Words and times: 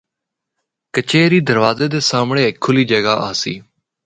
کچہری 0.93 1.39
دروازے 1.49 1.87
دے 1.93 1.99
سامنڑیں 2.09 2.47
ہک 2.47 2.55
کھلی 2.63 2.83
جگہ 2.91 3.13
آسی۔ 3.29 3.53